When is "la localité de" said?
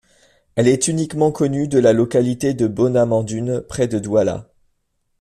1.77-2.65